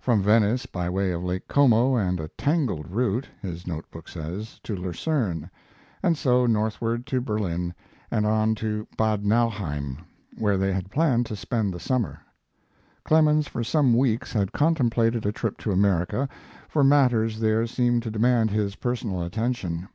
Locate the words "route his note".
2.90-3.84